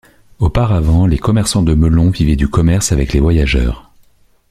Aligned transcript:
Auparavant 0.39 1.05
les 1.05 1.19
commerçants 1.19 1.61
de 1.61 1.75
Melon 1.75 2.09
vivaient 2.09 2.35
du 2.35 2.47
commerce 2.47 2.91
avec 2.91 3.13
les 3.13 3.19
voyageurs. 3.19 3.91